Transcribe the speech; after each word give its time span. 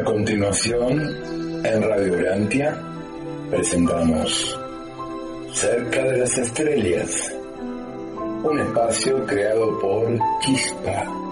A 0.00 0.02
continuación, 0.02 0.98
en 1.62 1.82
Radio 1.82 2.14
Urantia, 2.14 2.74
presentamos 3.50 4.58
Cerca 5.52 6.04
de 6.04 6.16
las 6.16 6.38
Estrellas, 6.38 7.34
un 8.42 8.60
espacio 8.60 9.26
creado 9.26 9.78
por 9.78 10.18
Chispa. 10.40 11.29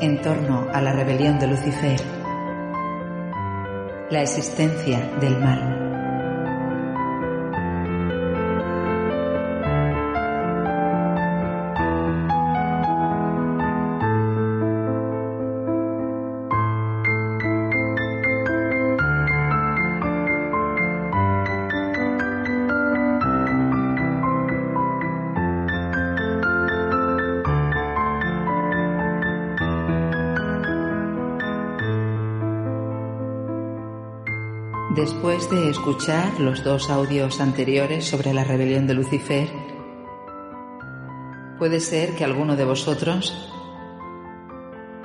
En 0.00 0.20
torno 0.22 0.68
a 0.72 0.82
la 0.82 0.92
rebelión 0.92 1.38
de 1.38 1.46
Lucifer, 1.46 2.00
la 4.10 4.22
existencia 4.22 5.08
del 5.20 5.38
mal. 5.38 5.83
Después 35.34 35.62
de 35.62 35.70
escuchar 35.70 36.38
los 36.38 36.62
dos 36.62 36.90
audios 36.90 37.40
anteriores 37.40 38.04
sobre 38.04 38.32
la 38.32 38.44
rebelión 38.44 38.86
de 38.86 38.94
Lucifer, 38.94 39.48
puede 41.58 41.80
ser 41.80 42.14
que 42.14 42.22
alguno 42.22 42.54
de 42.54 42.64
vosotros 42.64 43.50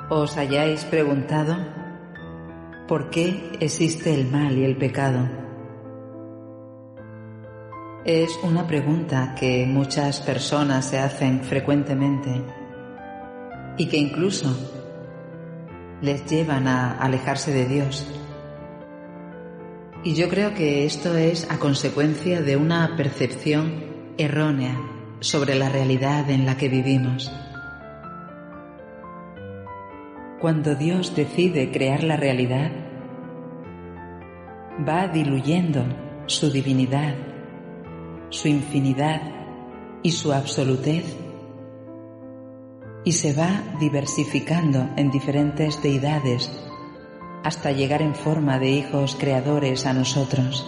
os 0.08 0.38
hayáis 0.38 0.86
preguntado 0.86 1.58
por 2.88 3.10
qué 3.10 3.58
existe 3.60 4.14
el 4.14 4.30
mal 4.30 4.56
y 4.56 4.66
el 4.66 4.78
pecado. 4.78 5.28
Es 8.06 8.40
una 8.44 8.68
pregunta 8.68 9.34
que 9.34 9.66
muchas 9.66 10.22
personas 10.22 10.86
se 10.86 11.00
hacen 11.00 11.42
frecuentemente 11.42 12.44
y 13.80 13.88
que 13.88 13.98
incluso 13.98 14.56
les 16.04 16.24
llevan 16.30 16.68
a 16.68 17.00
alejarse 17.00 17.52
de 17.52 17.66
Dios 17.66 18.19
y 20.04 20.14
yo 20.14 20.30
creo 20.30 20.54
que 20.54 20.86
esto 20.86 21.18
es 21.18 21.50
a 21.52 21.60
consecuencia 21.60 22.42
de 22.42 22.56
una 22.56 22.96
percepción 22.96 24.14
errónea 24.18 24.80
sobre 25.20 25.56
la 25.56 25.70
realidad 25.70 26.30
en 26.30 26.46
la 26.46 26.56
que 26.58 26.70
vivimos. 26.70 27.32
Cuando 30.40 30.76
Dios 30.76 31.16
decide 31.16 31.72
crear 31.72 32.04
la 32.04 32.16
realidad, 32.16 32.72
va 34.88 35.10
diluyendo 35.10 35.84
su 36.28 36.50
divinidad, 36.50 37.16
su 38.30 38.48
infinidad 38.48 39.22
y 40.02 40.12
su 40.12 40.32
absolutez 40.32 41.18
y 43.04 43.12
se 43.12 43.34
va 43.34 43.64
diversificando 43.80 44.90
en 44.96 45.12
diferentes 45.12 45.82
deidades 45.82 46.69
hasta 47.44 47.72
llegar 47.72 48.02
en 48.02 48.16
forma 48.16 48.60
de 48.60 48.70
hijos 48.70 49.16
creadores 49.20 49.86
a 49.86 49.94
nosotros. 49.94 50.66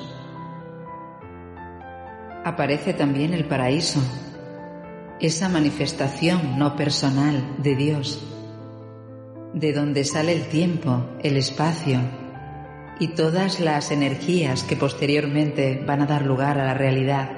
Aparece 2.43 2.93
también 2.93 3.33
el 3.33 3.45
paraíso, 3.45 4.01
esa 5.19 5.49
manifestación 5.49 6.57
no 6.57 6.75
personal 6.75 7.55
de 7.59 7.75
Dios, 7.75 8.25
de 9.53 9.73
donde 9.73 10.03
sale 10.03 10.33
el 10.33 10.47
tiempo, 10.47 11.05
el 11.21 11.37
espacio 11.37 11.99
y 12.99 13.09
todas 13.09 13.59
las 13.59 13.91
energías 13.91 14.63
que 14.63 14.75
posteriormente 14.75 15.83
van 15.85 16.01
a 16.01 16.05
dar 16.05 16.25
lugar 16.25 16.57
a 16.57 16.65
la 16.65 16.73
realidad, 16.73 17.29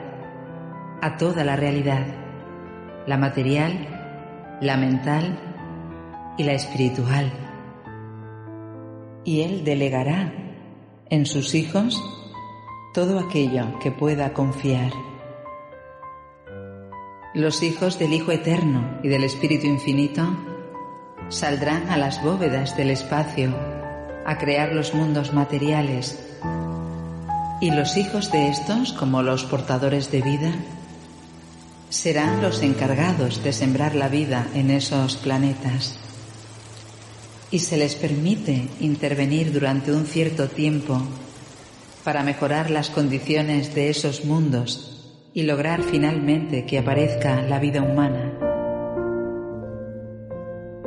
a 1.02 1.18
toda 1.18 1.44
la 1.44 1.56
realidad, 1.56 2.06
la 3.08 3.18
material, 3.18 4.58
la 4.62 4.78
mental 4.78 5.38
y 6.38 6.44
la 6.44 6.54
espiritual 6.54 7.32
y 9.26 9.42
Él 9.42 9.64
delegará 9.64 10.34
en 11.10 11.26
sus 11.26 11.56
hijos 11.56 12.02
todo 12.94 13.20
aquello 13.20 13.80
que 13.80 13.92
pueda 13.92 14.34
confiar. 14.34 14.92
Los 17.34 17.64
hijos 17.64 17.98
del 17.98 18.14
Hijo 18.14 18.32
Eterno 18.32 19.00
y 19.02 19.08
del 19.08 19.24
Espíritu 19.24 19.66
Infinito 19.66 20.24
saldrán 21.30 21.90
a 21.90 21.98
las 21.98 22.24
bóvedas 22.24 22.78
del 22.78 22.92
espacio 22.92 23.56
a 24.26 24.38
crear 24.38 24.74
los 24.74 24.94
mundos 24.94 25.34
materiales 25.34 26.20
y 27.60 27.72
los 27.72 27.98
hijos 27.98 28.32
de 28.32 28.50
estos, 28.50 28.94
como 28.94 29.24
los 29.24 29.46
portadores 29.46 30.12
de 30.12 30.22
vida, 30.22 30.52
serán 31.90 32.42
los 32.42 32.62
encargados 32.62 33.44
de 33.44 33.54
sembrar 33.54 33.96
la 33.96 34.10
vida 34.10 34.48
en 34.54 34.70
esos 34.70 35.16
planetas 35.18 35.98
y 37.54 37.60
se 37.60 37.78
les 37.78 37.94
permite 37.94 38.68
intervenir 38.80 39.54
durante 39.54 39.94
un 39.94 40.08
cierto 40.08 40.48
tiempo 40.48 41.00
para 42.04 42.24
mejorar 42.24 42.72
las 42.72 42.90
condiciones 42.90 43.76
de 43.76 43.92
esos 43.92 44.26
mundos 44.26 45.30
y 45.36 45.44
lograr 45.44 45.84
finalmente 45.84 46.66
que 46.66 46.80
aparezca 46.80 47.44
la 47.44 47.60
vida 47.60 47.84
humana. 47.84 48.34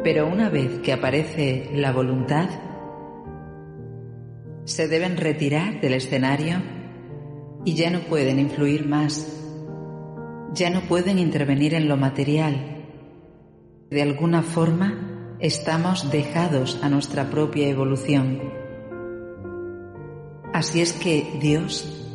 Pero 0.02 0.26
una 0.26 0.50
vez 0.50 0.80
que 0.80 0.92
aparece 0.92 1.70
la 1.72 1.92
voluntad, 1.92 2.48
se 4.64 4.88
deben 4.88 5.18
retirar 5.18 5.80
del 5.80 5.94
escenario 5.94 6.60
y 7.64 7.74
ya 7.74 7.90
no 7.90 8.00
pueden 8.00 8.40
influir 8.40 8.84
más, 8.88 9.40
ya 10.52 10.70
no 10.70 10.80
pueden 10.80 11.20
intervenir 11.20 11.74
en 11.74 11.86
lo 11.86 11.96
material. 11.96 12.82
De 13.88 14.02
alguna 14.02 14.42
forma 14.42 15.15
estamos 15.40 16.10
dejados 16.10 16.78
a 16.82 16.88
nuestra 16.88 17.30
propia 17.30 17.68
evolución. 17.68 18.40
Así 20.52 20.80
es 20.80 20.92
que 20.92 21.38
Dios 21.40 22.06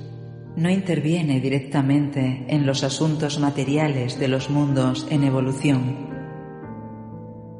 no 0.55 0.69
interviene 0.69 1.39
directamente 1.39 2.45
en 2.47 2.65
los 2.65 2.83
asuntos 2.83 3.39
materiales 3.39 4.19
de 4.19 4.27
los 4.27 4.49
mundos 4.49 5.07
en 5.09 5.23
evolución. 5.23 6.09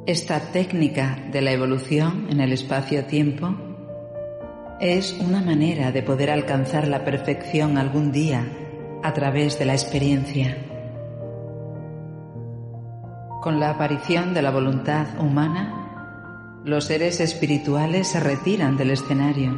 Esta 0.07 0.39
técnica 0.51 1.19
de 1.31 1.41
la 1.41 1.51
evolución 1.51 2.27
en 2.29 2.41
el 2.41 2.51
espacio-tiempo 2.53 3.55
es 4.79 5.13
una 5.19 5.41
manera 5.41 5.91
de 5.91 6.01
poder 6.01 6.31
alcanzar 6.31 6.87
la 6.87 7.05
perfección 7.05 7.77
algún 7.77 8.11
día 8.11 8.47
a 9.03 9.13
través 9.13 9.59
de 9.59 9.65
la 9.65 9.73
experiencia. 9.73 10.70
Con 13.41 13.59
la 13.59 13.71
aparición 13.71 14.35
de 14.35 14.43
la 14.43 14.51
voluntad 14.51 15.19
humana, 15.19 16.61
los 16.63 16.85
seres 16.85 17.19
espirituales 17.19 18.09
se 18.09 18.19
retiran 18.19 18.77
del 18.77 18.91
escenario 18.91 19.57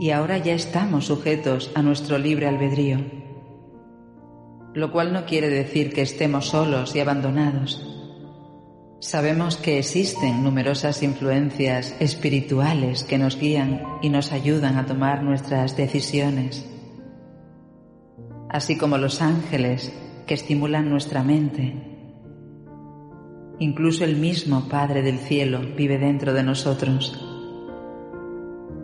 y 0.00 0.10
ahora 0.10 0.38
ya 0.38 0.54
estamos 0.54 1.06
sujetos 1.06 1.70
a 1.76 1.82
nuestro 1.82 2.18
libre 2.18 2.48
albedrío, 2.48 2.98
lo 4.72 4.90
cual 4.90 5.12
no 5.12 5.24
quiere 5.24 5.50
decir 5.50 5.92
que 5.92 6.02
estemos 6.02 6.48
solos 6.48 6.96
y 6.96 7.00
abandonados. 7.00 7.80
Sabemos 8.98 9.56
que 9.56 9.78
existen 9.78 10.42
numerosas 10.42 11.04
influencias 11.04 11.94
espirituales 12.00 13.04
que 13.04 13.18
nos 13.18 13.38
guían 13.38 13.84
y 14.02 14.08
nos 14.08 14.32
ayudan 14.32 14.78
a 14.78 14.86
tomar 14.86 15.22
nuestras 15.22 15.76
decisiones, 15.76 16.68
así 18.50 18.76
como 18.76 18.98
los 18.98 19.22
ángeles 19.22 19.92
que 20.26 20.34
estimulan 20.34 20.90
nuestra 20.90 21.22
mente. 21.22 21.93
Incluso 23.58 24.04
el 24.04 24.16
mismo 24.16 24.68
Padre 24.68 25.02
del 25.02 25.18
Cielo 25.18 25.60
vive 25.76 25.98
dentro 25.98 26.32
de 26.32 26.42
nosotros. 26.42 27.20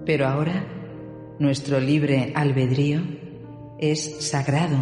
Pero 0.06 0.26
ahora 0.26 0.64
nuestro 1.38 1.80
libre 1.80 2.32
albedrío 2.34 3.00
es 3.78 4.28
sagrado 4.28 4.78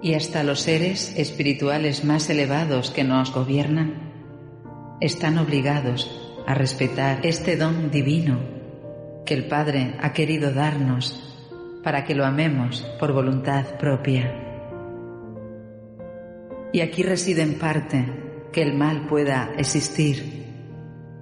y 0.00 0.14
hasta 0.14 0.42
los 0.42 0.60
seres 0.60 1.14
espirituales 1.16 2.04
más 2.04 2.30
elevados 2.30 2.90
que 2.90 3.04
nos 3.04 3.32
gobiernan 3.32 4.12
están 5.00 5.38
obligados 5.38 6.10
a 6.46 6.54
respetar 6.54 7.20
este 7.24 7.56
don 7.56 7.90
divino 7.90 8.38
que 9.26 9.34
el 9.34 9.46
Padre 9.46 9.94
ha 10.00 10.12
querido 10.12 10.52
darnos 10.52 11.24
para 11.82 12.04
que 12.04 12.14
lo 12.14 12.24
amemos 12.24 12.86
por 12.98 13.12
voluntad 13.12 13.64
propia. 13.78 14.32
Y 16.72 16.80
aquí 16.80 17.02
reside 17.02 17.42
en 17.42 17.58
parte 17.58 18.27
que 18.52 18.62
el 18.62 18.74
mal 18.74 19.06
pueda 19.06 19.52
existir 19.56 20.46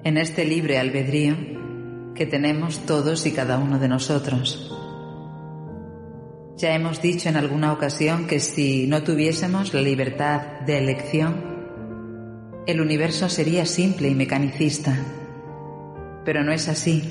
en 0.05 0.17
este 0.17 0.45
libre 0.45 0.79
albedrío 0.79 1.35
que 2.15 2.27
tenemos 2.27 2.87
todos 2.87 3.27
y 3.27 3.33
cada 3.33 3.59
uno 3.59 3.79
de 3.79 3.89
nosotros. 3.89 4.73
Ya 6.57 6.75
hemos 6.75 7.03
dicho 7.03 7.29
en 7.29 7.37
alguna 7.37 7.73
ocasión 7.73 8.27
que 8.27 8.41
si 8.41 8.87
no 8.87 9.03
tuviésemos 9.03 9.75
la 9.75 9.83
libertad 9.83 10.61
de 10.61 10.79
elección, 10.79 11.57
el 12.67 12.81
universo 12.81 13.29
sería 13.29 13.67
simple 13.67 14.09
y 14.09 14.15
mecanicista. 14.15 14.97
Pero 16.25 16.43
no 16.43 16.53
es 16.53 16.69
así. 16.69 17.05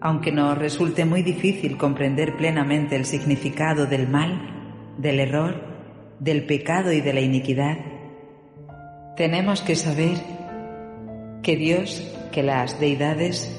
Aunque 0.00 0.30
nos 0.30 0.56
resulte 0.56 1.04
muy 1.04 1.22
difícil 1.22 1.76
comprender 1.76 2.36
plenamente 2.36 2.94
el 2.94 3.04
significado 3.04 3.86
del 3.86 4.08
mal, 4.08 4.94
del 4.98 5.18
error, 5.18 5.60
del 6.20 6.46
pecado 6.46 6.92
y 6.92 7.00
de 7.00 7.12
la 7.12 7.20
iniquidad, 7.20 7.95
tenemos 9.16 9.62
que 9.62 9.76
saber 9.76 10.18
que 11.42 11.56
Dios 11.56 12.02
que 12.32 12.42
las 12.42 12.78
deidades 12.78 13.50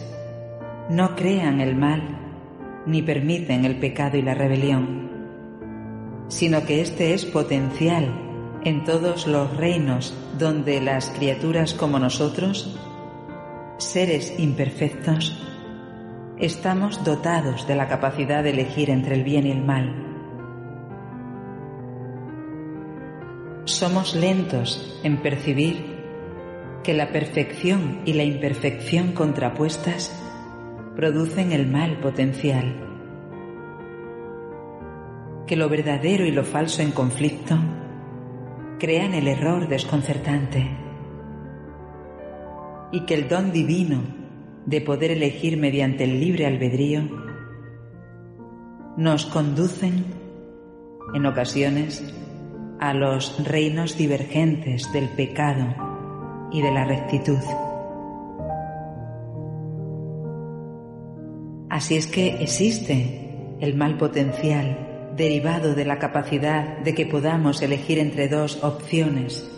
no 0.89 1.15
crean 1.15 1.61
el 1.61 1.75
mal 1.75 2.83
ni 2.85 3.01
permiten 3.01 3.65
el 3.65 3.77
pecado 3.79 4.17
y 4.17 4.21
la 4.21 4.35
rebelión, 4.35 5.09
sino 6.27 6.63
que 6.65 6.81
este 6.81 7.13
es 7.13 7.25
potencial 7.25 8.13
en 8.63 8.83
todos 8.83 9.25
los 9.25 9.55
reinos 9.57 10.13
donde 10.37 10.79
las 10.79 11.09
criaturas 11.09 11.73
como 11.73 11.97
nosotros, 11.97 12.77
seres 13.77 14.33
imperfectos, 14.37 15.43
estamos 16.37 17.03
dotados 17.03 17.67
de 17.67 17.75
la 17.75 17.87
capacidad 17.87 18.43
de 18.43 18.51
elegir 18.51 18.91
entre 18.91 19.15
el 19.15 19.23
bien 19.23 19.47
y 19.47 19.51
el 19.51 19.63
mal. 19.63 20.16
Somos 23.67 24.15
lentos 24.15 24.97
en 25.03 25.17
percibir 25.17 25.83
que 26.85 26.93
la 26.93 27.11
perfección 27.11 27.99
y 28.05 28.13
la 28.13 28.23
imperfección 28.23 29.11
contrapuestas 29.11 30.17
producen 30.95 31.51
el 31.51 31.67
mal 31.67 31.99
potencial, 31.99 32.81
que 35.45 35.57
lo 35.57 35.67
verdadero 35.67 36.25
y 36.25 36.31
lo 36.31 36.45
falso 36.45 36.81
en 36.81 36.91
conflicto 36.91 37.57
crean 38.79 39.13
el 39.13 39.27
error 39.27 39.67
desconcertante. 39.67 40.71
Y 42.93 43.01
que 43.01 43.15
el 43.15 43.27
don 43.27 43.51
divino 43.51 44.01
de 44.65 44.79
poder 44.79 45.11
elegir 45.11 45.57
mediante 45.57 46.05
el 46.05 46.21
libre 46.21 46.45
albedrío 46.45 47.01
nos 48.95 49.25
conducen 49.25 50.05
en 51.13 51.25
ocasiones 51.25 52.13
a 52.79 52.93
los 52.93 53.43
reinos 53.45 53.97
divergentes 53.97 54.91
del 54.93 55.09
pecado 55.09 55.75
y 56.51 56.61
de 56.61 56.71
la 56.71 56.85
rectitud. 56.85 57.39
Así 61.69 61.95
es 61.95 62.07
que 62.07 62.41
existe 62.41 63.55
el 63.59 63.75
mal 63.75 63.97
potencial 63.97 65.13
derivado 65.15 65.75
de 65.75 65.85
la 65.85 65.99
capacidad 65.99 66.77
de 66.79 66.93
que 66.93 67.05
podamos 67.05 67.61
elegir 67.61 67.99
entre 67.99 68.27
dos 68.27 68.63
opciones. 68.63 69.49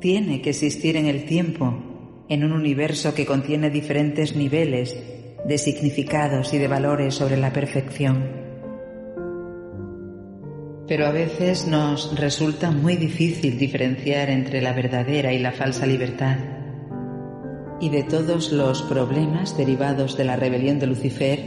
Tiene 0.00 0.40
que 0.40 0.50
existir 0.50 0.96
en 0.96 1.06
el 1.06 1.24
tiempo, 1.24 1.74
en 2.28 2.44
un 2.44 2.52
universo 2.52 3.14
que 3.14 3.26
contiene 3.26 3.70
diferentes 3.70 4.36
niveles 4.36 4.96
de 5.44 5.58
significados 5.58 6.52
y 6.52 6.58
de 6.58 6.68
valores 6.68 7.14
sobre 7.14 7.36
la 7.36 7.52
perfección 7.52 8.39
pero 10.90 11.06
a 11.06 11.10
veces 11.12 11.66
nos 11.68 12.18
resulta 12.18 12.72
muy 12.72 12.96
difícil 12.96 13.56
diferenciar 13.56 14.28
entre 14.28 14.60
la 14.60 14.72
verdadera 14.72 15.32
y 15.32 15.38
la 15.38 15.52
falsa 15.52 15.86
libertad. 15.86 16.36
Y 17.80 17.90
de 17.90 18.02
todos 18.02 18.50
los 18.50 18.82
problemas 18.82 19.56
derivados 19.56 20.16
de 20.16 20.24
la 20.24 20.34
rebelión 20.34 20.80
de 20.80 20.88
Lucifer, 20.88 21.38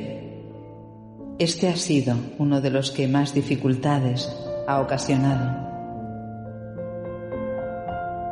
este 1.39 1.67
ha 1.67 1.75
sido 1.75 2.15
uno 2.37 2.61
de 2.61 2.69
los 2.69 2.91
que 2.91 3.09
más 3.09 3.33
dificultades 3.33 4.33
ha 4.65 4.79
ocasionado. 4.79 5.61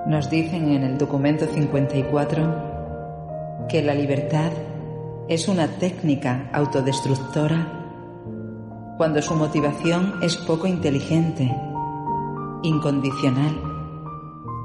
Nos 0.07 0.29
dicen 0.29 0.71
en 0.71 0.83
el 0.83 0.97
documento 0.97 1.45
54 1.45 3.65
que 3.67 3.83
la 3.83 3.95
libertad 3.95 4.53
es 5.27 5.49
una 5.49 5.67
técnica 5.67 6.49
autodestructora 6.53 7.80
cuando 9.01 9.19
su 9.23 9.33
motivación 9.33 10.19
es 10.21 10.37
poco 10.37 10.67
inteligente, 10.67 11.51
incondicional 12.61 13.59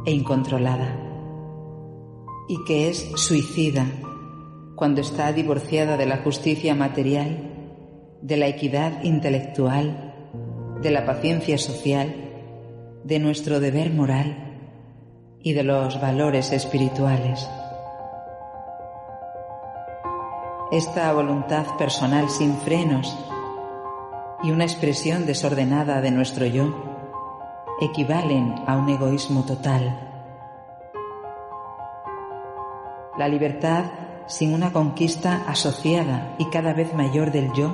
e 0.04 0.12
incontrolada, 0.12 0.94
y 2.46 2.62
que 2.66 2.90
es 2.90 3.12
suicida 3.14 3.86
cuando 4.74 5.00
está 5.00 5.32
divorciada 5.32 5.96
de 5.96 6.04
la 6.04 6.18
justicia 6.18 6.74
material, 6.74 7.50
de 8.20 8.36
la 8.36 8.46
equidad 8.48 9.02
intelectual, 9.04 10.14
de 10.82 10.90
la 10.90 11.06
paciencia 11.06 11.56
social, 11.56 12.14
de 13.04 13.18
nuestro 13.18 13.58
deber 13.58 13.90
moral 13.90 14.58
y 15.40 15.54
de 15.54 15.62
los 15.62 15.98
valores 15.98 16.52
espirituales. 16.52 17.48
Esta 20.70 21.10
voluntad 21.14 21.78
personal 21.78 22.28
sin 22.28 22.54
frenos 22.58 23.16
y 24.46 24.52
una 24.52 24.62
expresión 24.62 25.26
desordenada 25.26 26.00
de 26.00 26.12
nuestro 26.12 26.46
yo 26.46 26.72
equivalen 27.80 28.54
a 28.68 28.76
un 28.76 28.88
egoísmo 28.88 29.44
total. 29.44 29.98
La 33.18 33.26
libertad 33.26 33.86
sin 34.28 34.54
una 34.54 34.72
conquista 34.72 35.42
asociada 35.48 36.36
y 36.38 36.48
cada 36.50 36.74
vez 36.74 36.94
mayor 36.94 37.32
del 37.32 37.52
yo 37.54 37.72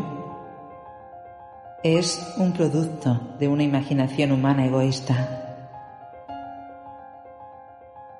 es 1.82 2.34
un 2.38 2.52
producto 2.52 3.20
de 3.38 3.48
una 3.48 3.64
imaginación 3.64 4.32
humana 4.32 4.64
egoísta. 4.64 5.58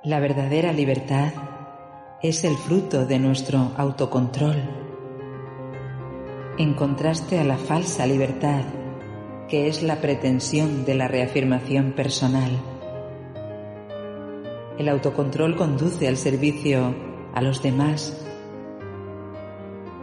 La 0.03 0.21
verdadera 0.21 0.73
libertad 0.73 1.33
es 2.21 2.45
el 2.45 2.57
fruto 2.57 3.07
de 3.07 3.19
nuestro 3.19 3.73
autocontrol 3.79 4.92
en 6.63 6.75
contraste 6.75 7.41
a 7.41 7.45
la 7.45 7.57
falsa 7.57 8.07
libertad 8.07 8.63
que 9.49 9.67
es 9.67 9.83
la 9.83 9.97
pretensión 9.97 10.85
de 10.85 10.95
la 10.95 11.09
reafirmación 11.09 11.93
personal. 11.93 12.51
El 14.79 14.89
autocontrol 14.89 15.57
conduce 15.57 16.07
al 16.09 16.17
servicio 16.17 16.95
a 17.35 17.43
los 17.43 17.63
demás. 17.63 18.17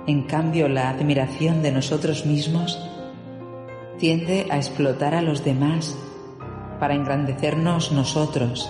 En 0.05 0.23
cambio, 0.23 0.67
la 0.67 0.89
admiración 0.89 1.63
de 1.63 1.71
nosotros 1.71 2.25
mismos 2.25 2.77
tiende 3.97 4.45
a 4.51 4.57
explotar 4.57 5.15
a 5.15 5.21
los 5.21 5.43
demás 5.43 5.97
para 6.79 6.93
engrandecernos 6.93 7.91
nosotros. 7.91 8.69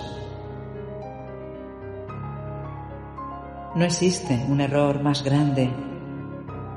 No 3.74 3.84
existe 3.84 4.46
un 4.48 4.60
error 4.60 5.02
más 5.02 5.24
grande 5.24 5.70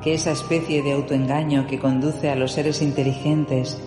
que 0.03 0.13
esa 0.13 0.31
especie 0.31 0.83
de 0.83 0.91
autoengaño 0.91 1.65
que 1.65 1.79
conduce 1.79 2.29
a 2.29 2.36
los 2.36 2.51
seres 2.51 2.81
inteligentes 2.81 3.81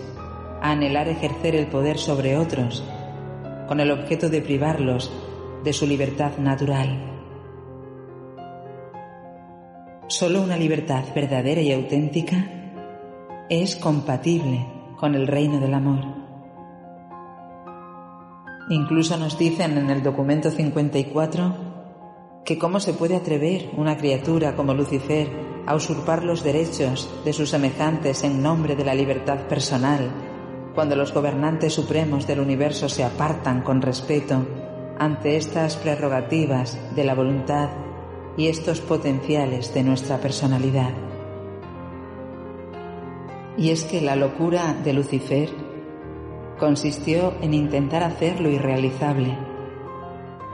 a 0.61 0.71
anhelar 0.71 1.07
ejercer 1.07 1.55
el 1.55 1.67
poder 1.67 1.99
sobre 1.99 2.37
otros 2.37 2.83
con 3.67 3.79
el 3.79 3.91
objeto 3.91 4.29
de 4.29 4.41
privarlos 4.41 5.11
de 5.63 5.73
su 5.73 5.85
libertad 5.85 6.37
natural. 6.39 7.03
Solo 10.07 10.41
una 10.41 10.57
libertad 10.57 11.03
verdadera 11.13 11.61
y 11.61 11.71
auténtica 11.71 12.49
es 13.49 13.75
compatible 13.75 14.65
con 14.97 15.13
el 15.13 15.27
reino 15.27 15.59
del 15.59 15.73
amor. 15.73 16.03
Incluso 18.69 19.17
nos 19.17 19.37
dicen 19.37 19.77
en 19.77 19.89
el 19.89 20.01
documento 20.01 20.49
54 20.49 21.55
que 22.43 22.57
cómo 22.57 22.79
se 22.79 22.93
puede 22.93 23.15
atrever 23.15 23.69
una 23.77 23.97
criatura 23.97 24.55
como 24.55 24.73
Lucifer 24.73 25.56
a 25.67 25.75
usurpar 25.75 26.23
los 26.23 26.43
derechos 26.43 27.09
de 27.25 27.33
sus 27.33 27.49
semejantes 27.49 28.23
en 28.23 28.41
nombre 28.41 28.75
de 28.75 28.85
la 28.85 28.95
libertad 28.95 29.47
personal, 29.47 30.09
cuando 30.73 30.95
los 30.95 31.13
gobernantes 31.13 31.73
supremos 31.73 32.25
del 32.25 32.39
universo 32.39 32.87
se 32.87 33.03
apartan 33.03 33.61
con 33.61 33.81
respeto 33.81 34.47
ante 34.97 35.35
estas 35.35 35.75
prerrogativas 35.75 36.79
de 36.95 37.03
la 37.03 37.13
voluntad 37.13 37.69
y 38.37 38.47
estos 38.47 38.79
potenciales 38.79 39.73
de 39.73 39.83
nuestra 39.83 40.19
personalidad. 40.19 40.93
Y 43.57 43.71
es 43.71 43.83
que 43.83 43.99
la 43.99 44.15
locura 44.15 44.73
de 44.73 44.93
Lucifer 44.93 45.49
consistió 46.57 47.33
en 47.41 47.53
intentar 47.53 48.03
hacer 48.03 48.39
lo 48.39 48.49
irrealizable, 48.49 49.37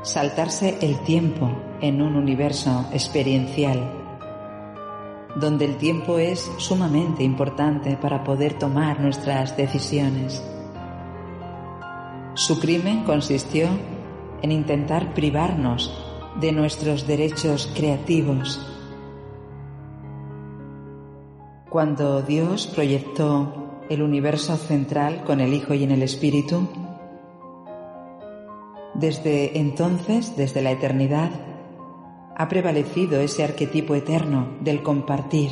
saltarse 0.01 0.77
el 0.81 0.99
tiempo 1.01 1.51
en 1.81 2.01
un 2.01 2.15
universo 2.15 2.87
experiencial, 2.91 4.02
donde 5.35 5.65
el 5.65 5.77
tiempo 5.77 6.19
es 6.19 6.51
sumamente 6.57 7.23
importante 7.23 7.97
para 7.97 8.23
poder 8.23 8.57
tomar 8.59 8.99
nuestras 8.99 9.57
decisiones. 9.57 10.43
Su 12.35 12.59
crimen 12.59 13.03
consistió 13.03 13.67
en 14.41 14.51
intentar 14.51 15.13
privarnos 15.13 15.91
de 16.39 16.51
nuestros 16.51 17.07
derechos 17.07 17.71
creativos. 17.75 18.59
Cuando 21.69 22.21
Dios 22.21 22.67
proyectó 22.67 23.81
el 23.89 24.01
universo 24.01 24.57
central 24.57 25.23
con 25.25 25.41
el 25.41 25.53
Hijo 25.53 25.73
y 25.73 25.83
en 25.83 25.91
el 25.91 26.03
Espíritu, 26.03 26.67
desde 28.93 29.57
entonces, 29.57 30.37
desde 30.37 30.61
la 30.61 30.71
eternidad, 30.71 31.31
ha 32.35 32.49
prevalecido 32.49 33.19
ese 33.21 33.43
arquetipo 33.43 33.95
eterno 33.95 34.57
del 34.61 34.81
compartir. 34.81 35.51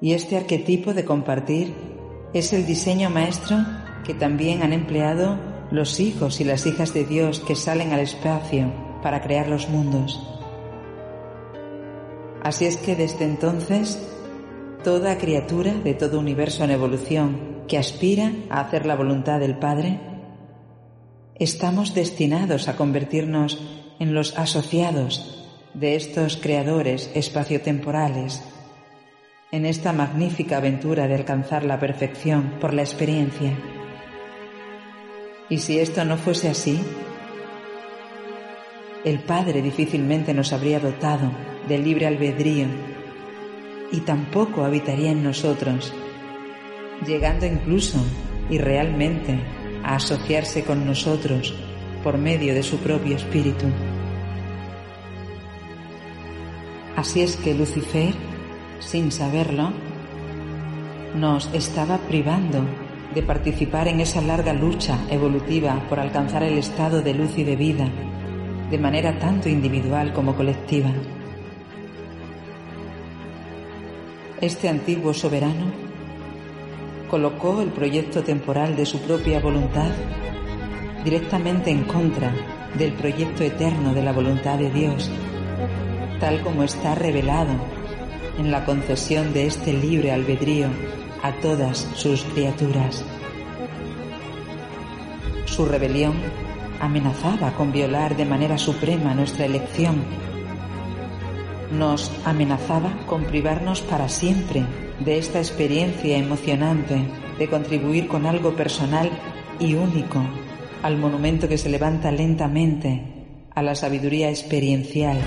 Y 0.00 0.12
este 0.12 0.36
arquetipo 0.36 0.94
de 0.94 1.04
compartir 1.04 1.74
es 2.34 2.52
el 2.52 2.66
diseño 2.66 3.10
maestro 3.10 3.56
que 4.04 4.14
también 4.14 4.62
han 4.62 4.72
empleado 4.72 5.38
los 5.70 6.00
hijos 6.00 6.40
y 6.40 6.44
las 6.44 6.66
hijas 6.66 6.92
de 6.92 7.04
Dios 7.04 7.40
que 7.40 7.54
salen 7.54 7.92
al 7.92 8.00
espacio 8.00 8.72
para 9.02 9.22
crear 9.22 9.48
los 9.48 9.68
mundos. 9.68 10.20
Así 12.42 12.66
es 12.66 12.76
que 12.76 12.96
desde 12.96 13.24
entonces, 13.24 13.98
toda 14.82 15.18
criatura 15.18 15.72
de 15.72 15.94
todo 15.94 16.18
universo 16.18 16.64
en 16.64 16.72
evolución 16.72 17.62
que 17.68 17.78
aspira 17.78 18.32
a 18.50 18.60
hacer 18.60 18.84
la 18.84 18.96
voluntad 18.96 19.38
del 19.38 19.56
Padre, 19.58 20.00
estamos 21.36 21.94
destinados 21.94 22.68
a 22.68 22.76
convertirnos 22.76 23.81
en 24.02 24.14
los 24.14 24.36
asociados 24.36 25.44
de 25.74 25.94
estos 25.94 26.36
creadores 26.36 27.08
espaciotemporales 27.14 28.42
en 29.52 29.64
esta 29.64 29.92
magnífica 29.92 30.56
aventura 30.56 31.06
de 31.06 31.14
alcanzar 31.14 31.62
la 31.62 31.78
perfección 31.78 32.54
por 32.60 32.74
la 32.74 32.82
experiencia. 32.82 33.56
Y 35.48 35.58
si 35.58 35.78
esto 35.78 36.04
no 36.04 36.16
fuese 36.16 36.48
así, 36.48 36.80
el 39.04 39.20
Padre 39.20 39.62
difícilmente 39.62 40.34
nos 40.34 40.52
habría 40.52 40.80
dotado 40.80 41.30
del 41.68 41.84
libre 41.84 42.08
albedrío 42.08 42.66
y 43.92 44.00
tampoco 44.00 44.64
habitaría 44.64 45.12
en 45.12 45.22
nosotros, 45.22 45.94
llegando 47.06 47.46
incluso 47.46 48.04
y 48.50 48.58
realmente 48.58 49.38
a 49.84 49.94
asociarse 49.94 50.64
con 50.64 50.84
nosotros 50.84 51.54
por 52.02 52.18
medio 52.18 52.52
de 52.52 52.64
su 52.64 52.78
propio 52.78 53.14
espíritu. 53.14 53.66
Así 57.02 57.20
es 57.20 57.34
que 57.34 57.52
Lucifer, 57.52 58.14
sin 58.78 59.10
saberlo, 59.10 59.72
nos 61.16 61.52
estaba 61.52 61.98
privando 61.98 62.64
de 63.12 63.24
participar 63.24 63.88
en 63.88 63.98
esa 63.98 64.20
larga 64.20 64.52
lucha 64.52 64.96
evolutiva 65.10 65.82
por 65.88 65.98
alcanzar 65.98 66.44
el 66.44 66.58
estado 66.58 67.02
de 67.02 67.12
luz 67.12 67.36
y 67.36 67.42
de 67.42 67.56
vida, 67.56 67.88
de 68.70 68.78
manera 68.78 69.18
tanto 69.18 69.48
individual 69.48 70.12
como 70.12 70.36
colectiva. 70.36 70.92
Este 74.40 74.68
antiguo 74.68 75.12
soberano 75.12 75.72
colocó 77.10 77.62
el 77.62 77.70
proyecto 77.70 78.22
temporal 78.22 78.76
de 78.76 78.86
su 78.86 79.00
propia 79.00 79.40
voluntad 79.40 79.90
directamente 81.02 81.72
en 81.72 81.82
contra 81.82 82.32
del 82.78 82.92
proyecto 82.92 83.42
eterno 83.42 83.92
de 83.92 84.02
la 84.04 84.12
voluntad 84.12 84.56
de 84.56 84.70
Dios, 84.70 85.10
tal 86.22 86.40
como 86.42 86.62
está 86.62 86.94
revelado 86.94 87.50
en 88.38 88.52
la 88.52 88.64
concesión 88.64 89.32
de 89.32 89.48
este 89.48 89.72
libre 89.72 90.12
albedrío 90.12 90.68
a 91.20 91.32
todas 91.40 91.88
sus 91.96 92.22
criaturas. 92.22 93.04
Su 95.46 95.66
rebelión 95.66 96.14
amenazaba 96.78 97.50
con 97.54 97.72
violar 97.72 98.16
de 98.16 98.24
manera 98.24 98.56
suprema 98.56 99.14
nuestra 99.14 99.46
elección. 99.46 99.96
Nos 101.76 102.12
amenazaba 102.24 103.04
con 103.08 103.24
privarnos 103.24 103.80
para 103.80 104.08
siempre 104.08 104.64
de 105.00 105.18
esta 105.18 105.40
experiencia 105.40 106.18
emocionante 106.18 107.04
de 107.36 107.48
contribuir 107.48 108.06
con 108.06 108.26
algo 108.26 108.54
personal 108.54 109.10
y 109.58 109.74
único 109.74 110.22
al 110.84 110.98
monumento 110.98 111.48
que 111.48 111.58
se 111.58 111.68
levanta 111.68 112.12
lentamente 112.12 113.02
a 113.52 113.60
la 113.60 113.74
sabiduría 113.74 114.30
experiencial. 114.30 115.18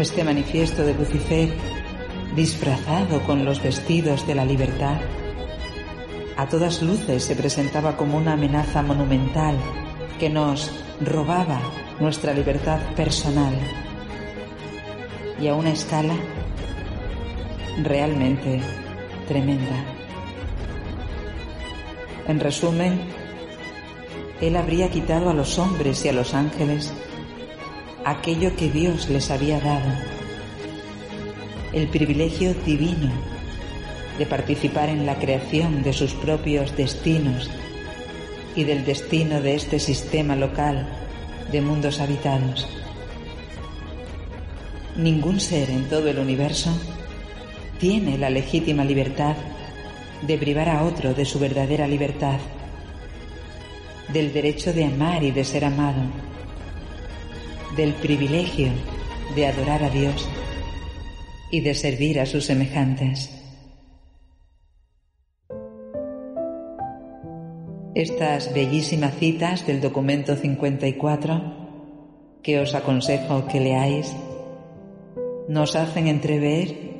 Este 0.00 0.24
manifiesto 0.24 0.82
de 0.82 0.94
Lucifer, 0.94 1.50
disfrazado 2.34 3.20
con 3.24 3.44
los 3.44 3.62
vestidos 3.62 4.26
de 4.26 4.34
la 4.34 4.46
libertad, 4.46 4.98
a 6.38 6.48
todas 6.48 6.80
luces 6.80 7.22
se 7.22 7.36
presentaba 7.36 7.98
como 7.98 8.16
una 8.16 8.32
amenaza 8.32 8.80
monumental 8.80 9.56
que 10.18 10.30
nos 10.30 10.70
robaba 11.02 11.60
nuestra 12.00 12.32
libertad 12.32 12.80
personal 12.96 13.52
y 15.38 15.48
a 15.48 15.54
una 15.54 15.72
escala 15.72 16.14
realmente 17.82 18.62
tremenda. 19.28 19.84
En 22.26 22.40
resumen, 22.40 23.02
Él 24.40 24.56
habría 24.56 24.90
quitado 24.90 25.28
a 25.28 25.34
los 25.34 25.58
hombres 25.58 26.02
y 26.06 26.08
a 26.08 26.14
los 26.14 26.32
ángeles 26.32 26.90
aquello 28.04 28.56
que 28.56 28.70
Dios 28.70 29.08
les 29.08 29.30
había 29.30 29.60
dado, 29.60 29.90
el 31.72 31.88
privilegio 31.88 32.54
divino 32.54 33.10
de 34.18 34.26
participar 34.26 34.88
en 34.88 35.06
la 35.06 35.18
creación 35.18 35.82
de 35.82 35.92
sus 35.92 36.12
propios 36.12 36.76
destinos 36.76 37.50
y 38.54 38.64
del 38.64 38.84
destino 38.84 39.40
de 39.40 39.54
este 39.54 39.78
sistema 39.78 40.36
local 40.36 40.88
de 41.52 41.60
mundos 41.60 42.00
habitados. 42.00 42.68
Ningún 44.96 45.40
ser 45.40 45.70
en 45.70 45.88
todo 45.88 46.08
el 46.08 46.18
universo 46.18 46.70
tiene 47.78 48.18
la 48.18 48.28
legítima 48.28 48.84
libertad 48.84 49.36
de 50.22 50.36
privar 50.36 50.68
a 50.68 50.84
otro 50.84 51.14
de 51.14 51.24
su 51.24 51.38
verdadera 51.38 51.86
libertad, 51.86 52.38
del 54.12 54.32
derecho 54.32 54.72
de 54.72 54.84
amar 54.84 55.22
y 55.22 55.30
de 55.30 55.44
ser 55.44 55.64
amado, 55.64 56.02
del 57.76 57.92
privilegio 57.94 58.68
de 59.34 59.46
adorar 59.46 59.84
a 59.84 59.90
Dios 59.90 60.28
y 61.50 61.60
de 61.60 61.74
servir 61.74 62.20
a 62.20 62.26
sus 62.26 62.44
semejantes. 62.44 63.30
Estas 67.94 68.54
bellísimas 68.54 69.14
citas 69.18 69.66
del 69.66 69.80
documento 69.80 70.36
54 70.36 71.60
que 72.42 72.60
os 72.60 72.74
aconsejo 72.74 73.46
que 73.46 73.60
leáis 73.60 74.14
nos 75.48 75.76
hacen 75.76 76.06
entrever 76.06 76.90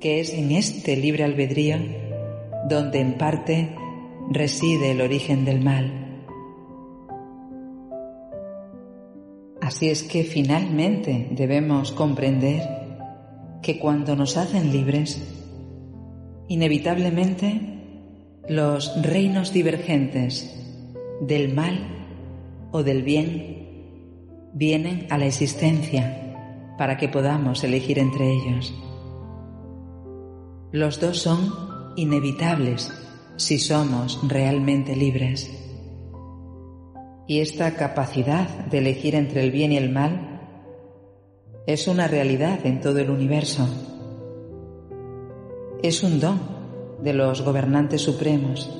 que 0.00 0.20
es 0.20 0.32
en 0.32 0.52
este 0.52 0.96
libre 0.96 1.24
albedrío 1.24 1.76
donde 2.68 3.00
en 3.00 3.18
parte 3.18 3.74
reside 4.30 4.92
el 4.92 5.00
origen 5.00 5.44
del 5.44 5.60
mal. 5.60 6.07
Así 9.68 9.90
es 9.90 10.02
que 10.02 10.24
finalmente 10.24 11.28
debemos 11.32 11.92
comprender 11.92 12.62
que 13.60 13.78
cuando 13.78 14.16
nos 14.16 14.38
hacen 14.38 14.72
libres, 14.72 15.22
inevitablemente 16.48 18.40
los 18.48 18.90
reinos 19.02 19.52
divergentes 19.52 20.58
del 21.20 21.52
mal 21.52 21.86
o 22.72 22.82
del 22.82 23.02
bien 23.02 24.48
vienen 24.54 25.06
a 25.10 25.18
la 25.18 25.26
existencia 25.26 26.72
para 26.78 26.96
que 26.96 27.10
podamos 27.10 27.62
elegir 27.62 27.98
entre 27.98 28.24
ellos. 28.24 28.74
Los 30.72 30.98
dos 30.98 31.18
son 31.18 31.52
inevitables 31.94 32.90
si 33.36 33.58
somos 33.58 34.18
realmente 34.26 34.96
libres. 34.96 35.67
Y 37.28 37.40
esta 37.40 37.74
capacidad 37.74 38.48
de 38.48 38.78
elegir 38.78 39.14
entre 39.14 39.44
el 39.44 39.50
bien 39.50 39.70
y 39.70 39.76
el 39.76 39.90
mal 39.90 40.40
es 41.66 41.86
una 41.86 42.08
realidad 42.08 42.64
en 42.64 42.80
todo 42.80 42.98
el 42.98 43.10
universo. 43.10 43.68
Es 45.82 46.02
un 46.02 46.20
don 46.20 46.40
de 47.02 47.12
los 47.12 47.42
gobernantes 47.42 48.00
supremos, 48.00 48.74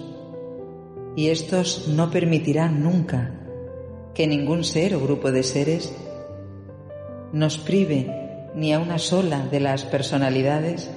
y 1.14 1.28
estos 1.28 1.88
no 1.88 2.10
permitirán 2.10 2.82
nunca 2.82 3.34
que 4.14 4.26
ningún 4.26 4.64
ser 4.64 4.94
o 4.94 5.00
grupo 5.00 5.30
de 5.30 5.42
seres 5.42 5.94
nos 7.32 7.58
prive 7.58 8.50
ni 8.54 8.72
a 8.72 8.80
una 8.80 8.98
sola 8.98 9.46
de 9.46 9.60
las 9.60 9.84
personalidades 9.84 10.90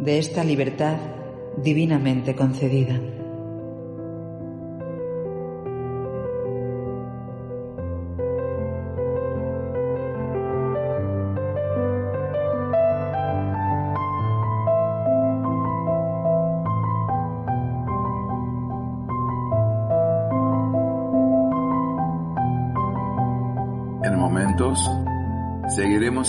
de 0.00 0.18
esta 0.18 0.42
libertad 0.42 0.96
divinamente 1.62 2.34
concedida. 2.34 3.00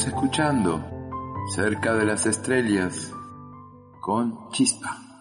Escuchando 0.02 0.84
cerca 1.56 1.94
de 1.94 2.06
las 2.06 2.26
estrellas 2.26 3.12
con 4.02 4.50
chispa. 4.50 5.13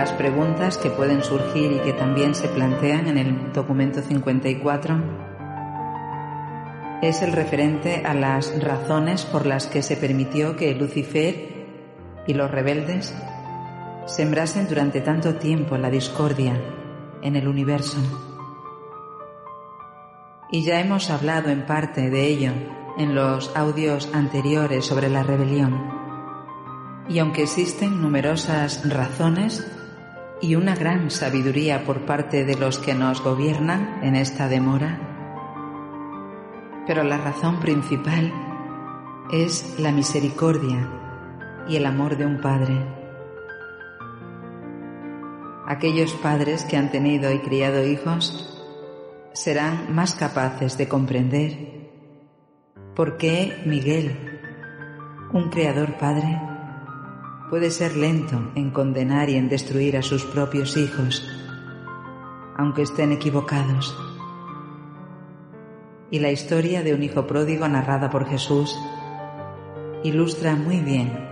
Las 0.00 0.12
preguntas 0.12 0.78
que 0.78 0.88
pueden 0.88 1.22
surgir 1.22 1.72
y 1.72 1.78
que 1.80 1.92
también 1.92 2.34
se 2.34 2.48
plantean 2.48 3.06
en 3.06 3.18
el 3.18 3.52
documento 3.52 4.00
54 4.00 4.98
es 7.02 7.20
el 7.20 7.32
referente 7.32 8.02
a 8.06 8.14
las 8.14 8.64
razones 8.64 9.26
por 9.26 9.44
las 9.44 9.66
que 9.66 9.82
se 9.82 9.98
permitió 9.98 10.56
que 10.56 10.74
Lucifer 10.74 12.22
y 12.26 12.32
los 12.32 12.50
rebeldes 12.50 13.14
sembrasen 14.06 14.68
durante 14.68 15.02
tanto 15.02 15.34
tiempo 15.34 15.76
la 15.76 15.90
discordia 15.90 16.58
en 17.20 17.36
el 17.36 17.46
universo. 17.46 17.98
Y 20.50 20.64
ya 20.64 20.80
hemos 20.80 21.10
hablado 21.10 21.50
en 21.50 21.66
parte 21.66 22.08
de 22.08 22.26
ello 22.26 22.52
en 22.96 23.14
los 23.14 23.54
audios 23.54 24.08
anteriores 24.14 24.86
sobre 24.86 25.10
la 25.10 25.22
rebelión. 25.24 25.78
Y 27.06 27.18
aunque 27.18 27.42
existen 27.42 28.00
numerosas 28.00 28.88
razones 28.88 29.76
y 30.42 30.54
una 30.54 30.74
gran 30.74 31.10
sabiduría 31.10 31.84
por 31.84 32.06
parte 32.06 32.44
de 32.44 32.56
los 32.56 32.78
que 32.78 32.94
nos 32.94 33.22
gobiernan 33.22 34.00
en 34.02 34.16
esta 34.16 34.48
demora, 34.48 34.98
pero 36.86 37.04
la 37.04 37.18
razón 37.18 37.60
principal 37.60 38.32
es 39.32 39.78
la 39.78 39.92
misericordia 39.92 40.88
y 41.68 41.76
el 41.76 41.86
amor 41.86 42.16
de 42.16 42.26
un 42.26 42.40
padre. 42.40 42.74
Aquellos 45.66 46.14
padres 46.14 46.64
que 46.64 46.76
han 46.76 46.90
tenido 46.90 47.32
y 47.32 47.38
criado 47.38 47.86
hijos 47.86 48.60
serán 49.32 49.94
más 49.94 50.14
capaces 50.14 50.76
de 50.76 50.88
comprender 50.88 51.90
por 52.96 53.18
qué 53.18 53.62
Miguel, 53.66 54.40
un 55.32 55.48
creador 55.48 55.96
padre, 55.96 56.49
puede 57.50 57.72
ser 57.72 57.96
lento 57.96 58.52
en 58.54 58.70
condenar 58.70 59.28
y 59.28 59.34
en 59.34 59.48
destruir 59.48 59.96
a 59.96 60.02
sus 60.02 60.24
propios 60.24 60.76
hijos, 60.76 61.28
aunque 62.56 62.82
estén 62.82 63.10
equivocados. 63.10 63.98
Y 66.12 66.20
la 66.20 66.30
historia 66.30 66.84
de 66.84 66.94
un 66.94 67.02
hijo 67.02 67.26
pródigo 67.26 67.66
narrada 67.66 68.08
por 68.08 68.28
Jesús 68.28 68.78
ilustra 70.04 70.54
muy 70.54 70.78
bien 70.78 71.28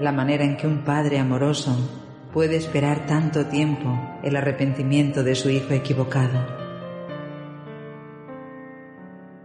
la 0.00 0.12
manera 0.12 0.44
en 0.44 0.56
que 0.56 0.68
un 0.68 0.84
padre 0.84 1.18
amoroso 1.18 1.76
puede 2.32 2.56
esperar 2.56 3.06
tanto 3.06 3.46
tiempo 3.46 3.98
el 4.22 4.36
arrepentimiento 4.36 5.24
de 5.24 5.34
su 5.34 5.50
hijo 5.50 5.74
equivocado. 5.74 6.46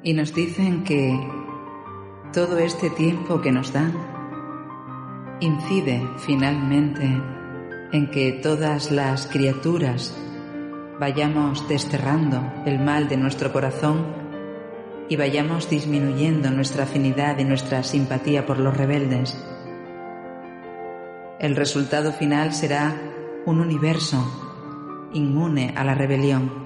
Y 0.03 0.13
nos 0.13 0.36
dicen 0.36 0.84
que 0.84 1.19
todo 2.31 2.60
este 2.60 2.89
tiempo 2.91 3.41
que 3.41 3.51
nos 3.51 3.73
dan 3.73 4.20
incide 5.41 6.08
finalmente 6.19 7.21
en 7.91 8.10
que 8.10 8.32
todas 8.32 8.91
las 8.91 9.27
criaturas 9.27 10.15
vayamos 10.99 11.67
desterrando 11.67 12.54
el 12.65 12.80
mal 12.80 13.10
de 13.10 13.17
nuestro 13.17 13.51
corazón 13.51 14.06
y 15.10 15.17
vayamos 15.17 15.69
disminuyendo 15.69 16.51
nuestra 16.51 16.84
afinidad 16.84 17.38
y 17.39 17.43
nuestra 17.43 17.84
simpatía 17.84 18.45
por 18.45 18.60
los 18.60 18.77
rebeldes. 18.77 19.38
El 21.39 21.56
resultado 21.56 22.13
final 22.13 22.54
será 22.54 22.95
un 23.45 23.60
universo 23.60 25.10
inmune 25.13 25.73
a 25.75 25.84
la 25.84 25.95
rebelión. 25.95 26.62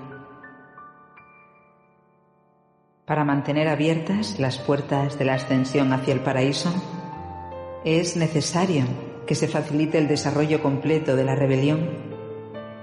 Para 3.05 3.23
mantener 3.23 3.69
abiertas 3.69 4.38
las 4.38 4.57
puertas 4.57 5.17
de 5.17 5.25
la 5.25 5.35
ascensión 5.35 5.93
hacia 5.93 6.13
el 6.13 6.19
paraíso, 6.19 6.73
es 7.85 8.17
necesario 8.17 8.85
que 9.27 9.35
se 9.35 9.47
facilite 9.47 9.99
el 9.99 10.07
desarrollo 10.07 10.61
completo 10.61 11.15
de 11.15 11.23
la 11.23 11.35
rebelión 11.35 11.87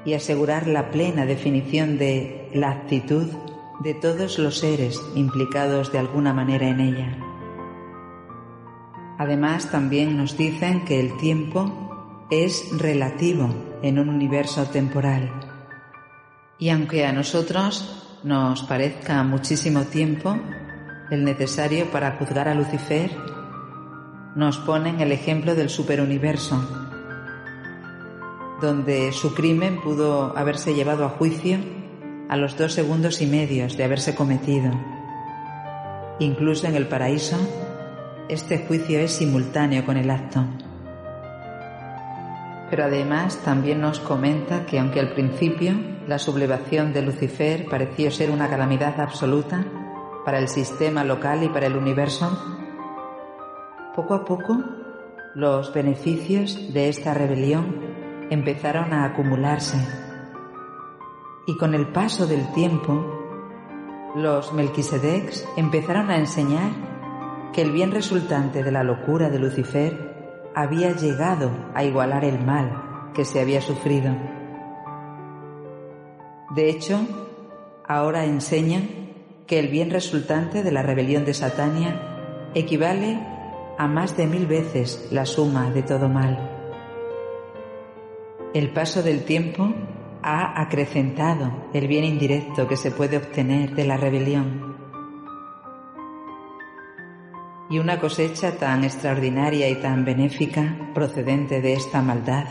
y 0.05 0.15
asegurar 0.15 0.69
la 0.69 0.91
plena 0.91 1.27
definición 1.27 1.99
de 1.99 2.49
la 2.55 2.71
actitud 2.71 3.27
de 3.81 3.95
todos 3.95 4.39
los 4.39 4.59
seres 4.59 5.01
implicados 5.17 5.91
de 5.91 5.99
alguna 5.99 6.33
manera 6.33 6.69
en 6.69 6.81
ella. 6.81 7.19
Además, 9.19 9.71
también 9.71 10.17
nos 10.17 10.37
dicen 10.37 10.85
que 10.85 11.01
el 11.01 11.17
tiempo 11.17 12.27
es 12.31 12.67
relativo 12.79 13.51
en 13.83 13.99
un 13.99 14.09
universo 14.09 14.67
temporal. 14.67 15.33
Y 16.59 16.71
aunque 16.71 17.05
a 17.07 17.13
nosotros 17.13 18.21
nos 18.23 18.63
parezca 18.63 19.23
muchísimo 19.25 19.83
tiempo, 19.83 20.37
el 21.11 21.25
necesario 21.25 21.91
para 21.91 22.13
juzgar 22.13 22.49
a 22.49 22.55
Lucifer, 22.55 23.11
nos 24.35 24.57
ponen 24.59 25.01
el 25.01 25.13
ejemplo 25.13 25.55
del 25.55 25.69
superuniverso, 25.69 26.61
donde 28.61 29.13
su 29.13 29.35
crimen 29.35 29.81
pudo 29.83 30.37
haberse 30.37 30.75
llevado 30.75 31.05
a 31.05 31.11
juicio 31.11 31.59
a 32.29 32.37
los 32.37 32.57
dos 32.57 32.73
segundos 32.73 33.21
y 33.21 33.27
medios 33.27 33.77
de 33.77 33.85
haberse 33.85 34.15
cometido. 34.15 34.71
Incluso 36.19 36.67
en 36.67 36.77
el 36.77 36.87
paraíso, 36.87 37.37
este 38.29 38.59
juicio 38.67 39.01
es 39.01 39.13
simultáneo 39.13 39.85
con 39.85 39.99
el 39.99 40.11
acto. 40.11 40.45
Pero 42.71 42.85
además 42.85 43.37
también 43.45 43.83
nos 43.83 44.01
comenta 44.01 44.65
que 44.65 44.79
aunque 44.79 45.01
al 45.01 45.13
principio 45.13 45.75
la 46.07 46.19
sublevación 46.19 46.95
de 46.95 47.03
Lucifer 47.03 47.67
pareció 47.67 48.11
ser 48.11 48.31
una 48.31 48.49
calamidad 48.49 48.99
absoluta 48.99 49.67
para 50.25 50.39
el 50.39 50.49
sistema 50.49 51.05
local 51.05 51.43
y 51.43 51.49
para 51.49 51.67
el 51.67 51.77
universo, 51.77 52.62
poco 53.95 54.15
a 54.15 54.25
poco 54.25 54.59
los 55.35 55.73
beneficios 55.73 56.73
de 56.73 56.89
esta 56.89 57.15
rebelión 57.15 57.81
empezaron 58.31 58.93
a 58.93 59.05
acumularse 59.05 59.79
y 61.47 61.57
con 61.57 61.75
el 61.75 61.89
paso 61.89 62.27
del 62.27 62.53
tiempo 62.53 63.05
los 64.15 64.53
Melquisedecs 64.53 65.47
empezaron 65.57 66.11
a 66.11 66.19
enseñar 66.19 66.71
que 67.53 67.63
el 67.63 67.73
bien 67.73 67.91
resultante 67.91 68.63
de 68.63 68.73
la 68.73 68.83
locura 68.83 69.29
de 69.31 69.39
Lucifer 69.39 70.51
había 70.55 70.93
llegado 70.93 71.51
a 71.75 71.85
igualar 71.85 72.25
el 72.25 72.45
mal 72.45 73.11
que 73.15 73.25
se 73.25 73.41
había 73.41 73.61
sufrido. 73.61 74.15
De 76.55 76.69
hecho, 76.69 77.01
ahora 77.87 78.25
enseñan 78.25 78.89
que 79.47 79.59
el 79.59 79.69
bien 79.69 79.91
resultante 79.91 80.63
de 80.63 80.73
la 80.73 80.83
rebelión 80.83 81.25
de 81.25 81.35
Satania 81.35 82.51
equivale 82.55 83.32
a 83.79 83.87
más 83.87 84.17
de 84.17 84.27
mil 84.27 84.47
veces 84.47 85.09
la 85.11 85.27
suma 85.27 85.71
de 85.71 85.83
todo 85.83 86.09
mal. 86.09 86.51
El 88.55 88.73
paso 88.73 89.03
del 89.03 89.25
tiempo 89.25 89.73
ha 90.23 90.61
acrecentado 90.61 91.51
el 91.73 91.89
bien 91.89 92.05
indirecto 92.05 92.69
que 92.69 92.77
se 92.77 92.91
puede 92.91 93.17
obtener 93.17 93.75
de 93.75 93.85
la 93.85 93.97
rebelión 93.97 94.73
y 97.73 97.79
una 97.79 97.99
cosecha 97.99 98.59
tan 98.59 98.85
extraordinaria 98.85 99.69
y 99.71 99.77
tan 99.77 100.05
benéfica 100.05 100.91
procedente 100.95 101.63
de 101.63 101.73
esta 101.73 102.03
maldad 102.03 102.45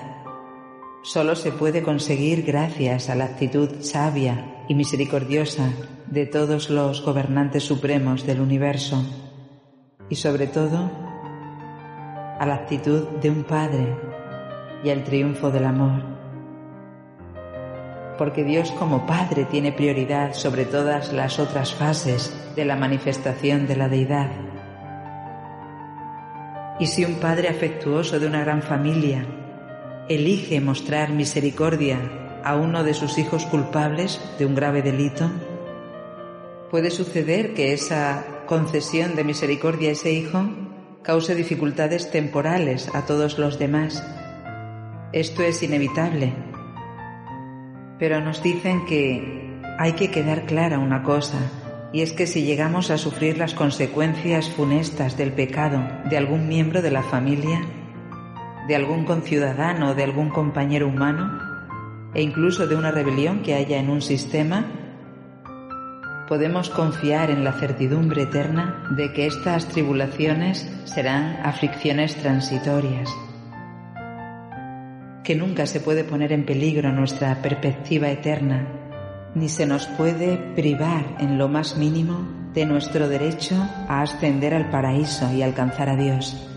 solo 1.04 1.36
se 1.36 1.52
puede 1.52 1.84
conseguir 1.84 2.44
gracias 2.44 3.10
a 3.10 3.16
la 3.16 3.26
actitud 3.26 3.82
sabia 3.82 4.64
y 4.68 4.76
misericordiosa 4.76 5.70
de 6.08 6.26
todos 6.26 6.70
los 6.70 7.04
gobernantes 7.04 7.64
supremos 7.64 8.26
del 8.26 8.42
universo 8.42 9.04
y 10.10 10.16
sobre 10.16 10.48
todo 10.48 11.11
a 12.42 12.46
la 12.48 12.56
actitud 12.56 13.04
de 13.22 13.30
un 13.30 13.44
Padre 13.44 13.96
y 14.84 14.90
al 14.90 15.04
triunfo 15.04 15.52
del 15.52 15.66
amor. 15.66 16.02
Porque 18.18 18.44
Dios 18.44 18.72
como 18.72 19.06
Padre 19.06 19.46
tiene 19.46 19.72
prioridad 19.72 20.34
sobre 20.34 20.66
todas 20.66 21.14
las 21.14 21.38
otras 21.38 21.74
fases 21.74 22.36
de 22.56 22.66
la 22.66 22.76
manifestación 22.76 23.68
de 23.68 23.76
la 23.76 23.88
deidad 23.88 24.30
y 26.82 26.88
si 26.88 27.06
un 27.06 27.20
padre 27.20 27.48
afectuoso 27.48 28.20
de 28.20 28.26
una 28.26 28.42
gran 28.42 28.64
familia 28.64 29.24
elige 30.10 30.60
mostrar 30.60 31.12
misericordia 31.12 32.00
a 32.44 32.56
uno 32.56 32.84
de 32.84 32.96
sus 32.96 33.20
hijos 33.20 33.46
culpables 33.46 34.20
de 34.40 34.48
un 34.48 34.56
grave 34.56 34.82
delito, 34.82 35.30
puede 36.72 36.90
suceder 36.90 37.54
que 37.54 37.74
esa 37.74 38.26
concesión 38.48 39.16
de 39.16 39.24
misericordia 39.24 39.90
a 39.90 39.92
ese 39.92 40.12
hijo 40.12 40.50
cause 41.04 41.34
dificultades 41.36 42.12
temporales 42.12 42.90
a 42.94 43.06
todos 43.06 43.40
los 43.40 43.58
demás. 43.58 44.04
Esto 45.14 45.42
es 45.44 45.64
inevitable. 45.64 46.34
Pero 47.98 48.22
nos 48.22 48.44
dicen 48.44 48.86
que 48.86 49.60
hay 49.80 49.94
que 49.94 50.12
quedar 50.12 50.46
clara 50.46 50.80
una 50.80 51.04
cosa, 51.04 51.38
y 51.92 52.02
es 52.02 52.14
que 52.14 52.28
si 52.28 52.44
llegamos 52.44 52.92
a 52.92 52.98
sufrir 52.98 53.38
las 53.38 53.54
consecuencias 53.54 54.50
funestas 54.50 55.18
del 55.18 55.34
pecado 55.34 55.82
de 56.10 56.18
algún 56.18 56.48
miembro 56.48 56.82
de 56.82 56.92
la 56.92 57.04
familia, 57.04 57.62
de 58.68 58.76
algún 58.76 59.06
conciudadano, 59.06 59.96
de 59.96 60.04
algún 60.04 60.30
compañero 60.30 60.88
humano, 60.88 61.52
e 62.14 62.22
incluso 62.22 62.68
de 62.68 62.76
una 62.76 62.92
rebelión 62.92 63.42
que 63.42 63.56
haya 63.56 63.80
en 63.80 63.90
un 63.90 64.02
sistema, 64.02 64.66
podemos 66.32 66.70
confiar 66.70 67.30
en 67.30 67.44
la 67.44 67.52
certidumbre 67.52 68.22
eterna 68.22 68.88
de 68.92 69.12
que 69.12 69.26
estas 69.26 69.68
tribulaciones 69.68 70.66
serán 70.86 71.42
aflicciones 71.44 72.16
transitorias, 72.16 73.14
que 75.26 75.36
nunca 75.36 75.66
se 75.66 75.82
puede 75.82 76.06
poner 76.06 76.32
en 76.32 76.46
peligro 76.46 76.94
nuestra 76.94 77.42
perspectiva 77.42 78.10
eterna 78.10 78.66
ni 79.36 79.50
se 79.50 79.66
nos 79.66 79.88
puede 79.88 80.38
privar 80.56 81.18
en 81.20 81.38
lo 81.38 81.50
más 81.50 81.76
mínimo 81.76 82.26
de 82.54 82.66
nuestro 82.66 83.10
derecho 83.10 83.56
a 83.90 84.02
ascender 84.02 84.54
al 84.54 84.70
paraíso 84.70 85.30
y 85.34 85.42
alcanzar 85.42 85.90
a 85.90 85.98
Dios. 85.98 86.48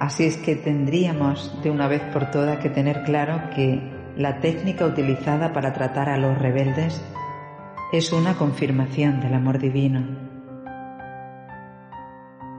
Así 0.00 0.24
es 0.24 0.38
que 0.38 0.56
tendríamos 0.56 1.62
de 1.62 1.70
una 1.70 1.88
vez 1.88 2.00
por 2.10 2.30
todas 2.30 2.60
que 2.60 2.70
tener 2.70 3.02
claro 3.02 3.50
que 3.54 4.01
la 4.16 4.40
técnica 4.40 4.86
utilizada 4.86 5.52
para 5.52 5.72
tratar 5.72 6.08
a 6.08 6.18
los 6.18 6.38
rebeldes 6.38 7.02
es 7.92 8.12
una 8.12 8.34
confirmación 8.34 9.20
del 9.20 9.34
amor 9.34 9.58
divino. 9.58 10.06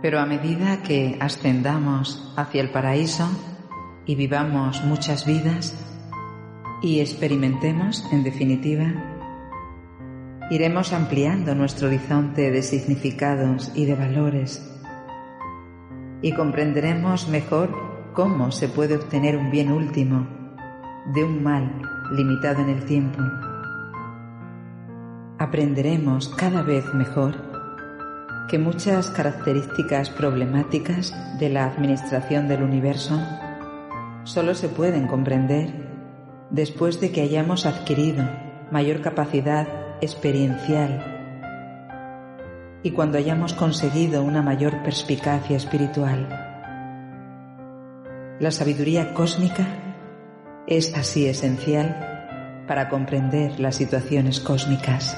Pero 0.02 0.20
a 0.20 0.26
medida 0.26 0.82
que 0.84 1.18
ascendamos 1.20 2.34
hacia 2.36 2.62
el 2.62 2.70
paraíso 2.70 3.30
y 4.06 4.16
vivamos 4.16 4.84
muchas 4.84 5.26
vidas, 5.26 5.76
y 6.82 7.00
experimentemos, 7.00 8.06
en 8.12 8.24
definitiva, 8.24 8.92
iremos 10.52 10.92
ampliando 10.92 11.56
nuestro 11.56 11.88
horizonte 11.88 12.52
de 12.52 12.62
significados 12.62 13.72
y 13.74 13.86
de 13.86 13.96
valores 13.96 14.70
y 16.22 16.34
comprenderemos 16.34 17.30
mejor 17.30 18.12
cómo 18.14 18.52
se 18.52 18.68
puede 18.68 18.96
obtener 18.96 19.38
un 19.38 19.50
bien 19.50 19.72
último 19.72 20.43
de 21.06 21.24
un 21.24 21.44
mal 21.44 21.82
limitado 22.12 22.62
en 22.62 22.70
el 22.70 22.86
tiempo. 22.86 23.20
Aprenderemos 25.38 26.30
cada 26.30 26.62
vez 26.62 26.86
mejor 26.94 27.36
que 28.50 28.58
muchas 28.58 29.10
características 29.10 30.10
problemáticas 30.10 31.14
de 31.40 31.50
la 31.50 31.66
administración 31.66 32.48
del 32.48 32.64
universo 32.64 33.20
solo 34.24 34.56
se 34.56 34.70
pueden 34.70 35.08
comprender 35.08 35.74
después 36.50 37.02
de 37.02 37.12
que 37.12 37.22
hayamos 37.22 37.66
adquirido 37.66 38.24
mayor 38.72 39.02
capacidad 39.02 39.68
experiencial 40.02 41.10
y 42.84 42.92
cuando 42.92 43.18
hayamos 43.18 43.54
conseguido 43.54 44.24
una 44.24 44.42
mayor 44.42 44.84
perspicacia 44.84 45.58
espiritual. 45.58 46.28
La 48.40 48.52
sabiduría 48.52 49.14
cósmica 49.14 49.93
es 50.68 50.94
así 50.96 51.28
esencial 51.28 52.66
para 52.68 52.90
comprender 52.90 53.60
las 53.60 53.76
situaciones 53.76 54.40
cósmicas. 54.40 55.18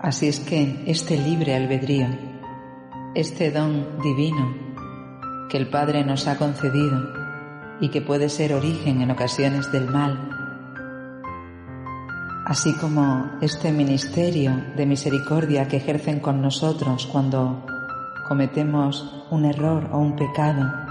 Así 0.00 0.28
es 0.28 0.40
que 0.40 0.82
este 0.86 1.16
libre 1.16 1.54
albedrío, 1.54 2.08
este 3.14 3.50
don 3.50 3.98
divino 4.02 4.54
que 5.48 5.58
el 5.58 5.68
Padre 5.68 6.04
nos 6.04 6.26
ha 6.26 6.38
concedido, 6.38 7.22
y 7.82 7.88
que 7.88 8.00
puede 8.00 8.28
ser 8.28 8.54
origen 8.54 9.02
en 9.02 9.10
ocasiones 9.10 9.72
del 9.72 9.90
mal, 9.90 10.16
así 12.46 12.72
como 12.74 13.28
este 13.40 13.72
ministerio 13.72 14.52
de 14.76 14.86
misericordia 14.86 15.66
que 15.66 15.78
ejercen 15.78 16.20
con 16.20 16.40
nosotros 16.40 17.06
cuando 17.06 17.66
cometemos 18.28 19.26
un 19.30 19.44
error 19.46 19.90
o 19.92 19.98
un 19.98 20.14
pecado, 20.14 20.81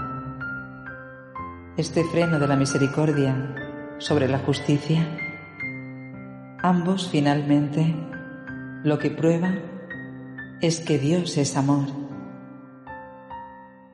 este 1.76 2.04
freno 2.04 2.38
de 2.38 2.46
la 2.46 2.56
misericordia 2.56 3.54
sobre 3.98 4.28
la 4.28 4.38
justicia, 4.40 5.18
ambos 6.62 7.08
finalmente 7.08 7.96
lo 8.84 8.98
que 8.98 9.10
prueban 9.10 9.62
es 10.60 10.80
que 10.80 10.98
Dios 10.98 11.38
es 11.38 11.56
amor 11.56 11.86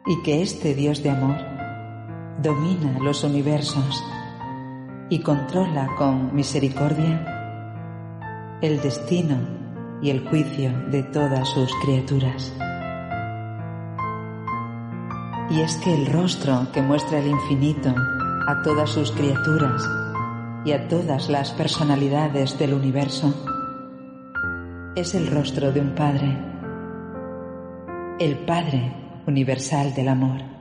y 0.07 0.23
que 0.23 0.43
este 0.43 0.75
Dios 0.75 1.05
de 1.05 1.11
amor 1.11 1.37
domina 2.43 2.99
los 2.99 3.23
universos 3.23 4.05
y 5.09 5.21
controla 5.21 5.89
con 5.97 6.35
misericordia 6.35 8.59
el 8.61 8.81
destino 8.81 9.39
y 10.03 10.11
el 10.11 10.29
juicio 10.29 10.73
de 10.91 11.05
todas 11.05 11.49
sus 11.49 11.73
criaturas. 11.85 12.53
Y 15.51 15.61
es 15.61 15.77
que 15.77 15.95
el 15.95 16.07
rostro 16.07 16.69
que 16.73 16.83
muestra 16.83 17.19
el 17.19 17.29
infinito 17.29 17.95
a 18.47 18.63
todas 18.63 18.91
sus 18.91 19.13
criaturas 19.13 19.83
y 20.65 20.73
a 20.73 20.89
todas 20.89 21.29
las 21.29 21.53
personalidades 21.53 22.59
del 22.59 22.75
universo 22.75 23.35
es 24.95 25.15
el 25.15 25.29
rostro 25.29 25.73
de 25.73 25.81
un 25.81 25.95
Padre, 25.95 26.37
el 28.19 28.37
Padre 28.39 28.93
universal 29.27 29.95
del 29.95 30.09
amor. 30.09 30.58